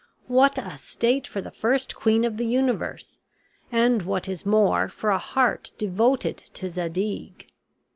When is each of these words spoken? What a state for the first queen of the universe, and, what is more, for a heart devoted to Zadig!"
What 0.25 0.57
a 0.57 0.77
state 0.77 1.27
for 1.27 1.41
the 1.41 1.51
first 1.51 1.95
queen 1.95 2.23
of 2.23 2.37
the 2.37 2.45
universe, 2.47 3.19
and, 3.71 4.01
what 4.01 4.27
is 4.27 4.47
more, 4.47 4.89
for 4.89 5.11
a 5.11 5.19
heart 5.19 5.73
devoted 5.77 6.37
to 6.55 6.69
Zadig!" 6.71 7.51